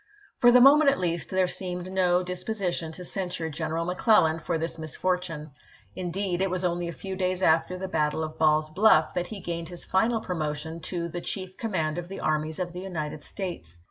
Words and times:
For 0.35 0.49
the 0.51 0.61
moment, 0.61 0.89
at 0.89 0.97
least, 0.99 1.29
there 1.29 1.47
seemed 1.47 1.91
no 1.91 2.23
dis 2.23 2.43
position 2.43 2.91
to 2.93 3.05
censure 3.05 3.51
General 3.51 3.85
McClellan 3.85 4.39
for 4.39 4.57
this 4.57 4.79
mis 4.79 4.95
fortune. 4.97 5.51
Indeed, 5.95 6.41
it 6.41 6.49
was 6.49 6.63
only 6.63 6.87
a 6.87 6.91
few 6.91 7.15
days 7.15 7.43
after 7.43 7.77
the 7.77 7.87
battle 7.87 8.23
of 8.23 8.39
Ball's 8.39 8.71
Bluff 8.71 9.13
that 9.13 9.27
he 9.27 9.39
gained 9.39 9.69
his 9.69 9.85
final 9.85 10.19
pro 10.19 10.35
motion 10.35 10.79
to 10.89 11.07
the 11.07 11.21
chief 11.21 11.55
command 11.55 11.99
of 11.99 12.07
the 12.09 12.19
armies 12.19 12.57
of 12.57 12.73
the 12.73 12.81
United 12.81 13.23
States. 13.23 13.77